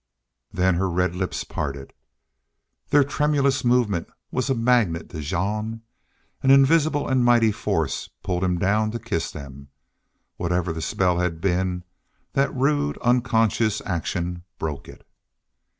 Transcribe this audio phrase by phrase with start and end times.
[0.51, 1.93] Then her red lips parted.
[2.89, 5.83] Their tremulous movement was a magnet to Jean.
[6.41, 9.67] An invisible and mighty force pulled him down to kiss them.
[10.37, 11.83] Whatever the spell had been,
[12.33, 15.05] that rude, unconscious action broke it.